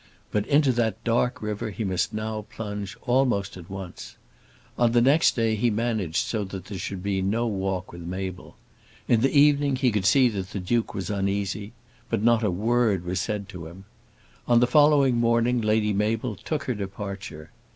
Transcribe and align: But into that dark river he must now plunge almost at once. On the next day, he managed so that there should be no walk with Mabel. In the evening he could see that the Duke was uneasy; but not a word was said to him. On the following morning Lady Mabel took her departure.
But 0.31 0.47
into 0.47 0.71
that 0.71 1.03
dark 1.03 1.43
river 1.43 1.69
he 1.69 1.83
must 1.83 2.11
now 2.11 2.47
plunge 2.49 2.97
almost 3.03 3.55
at 3.55 3.69
once. 3.69 4.15
On 4.75 4.93
the 4.93 4.99
next 4.99 5.35
day, 5.35 5.53
he 5.53 5.69
managed 5.69 6.15
so 6.25 6.43
that 6.45 6.65
there 6.65 6.79
should 6.79 7.03
be 7.03 7.21
no 7.21 7.45
walk 7.45 7.91
with 7.91 8.01
Mabel. 8.01 8.55
In 9.07 9.21
the 9.21 9.29
evening 9.31 9.75
he 9.75 9.91
could 9.91 10.05
see 10.07 10.27
that 10.29 10.49
the 10.53 10.59
Duke 10.59 10.95
was 10.95 11.11
uneasy; 11.11 11.73
but 12.09 12.23
not 12.23 12.41
a 12.43 12.49
word 12.49 13.05
was 13.05 13.19
said 13.21 13.47
to 13.49 13.67
him. 13.67 13.85
On 14.47 14.59
the 14.59 14.65
following 14.65 15.17
morning 15.17 15.61
Lady 15.61 15.93
Mabel 15.93 16.35
took 16.35 16.63
her 16.63 16.73
departure. 16.73 17.51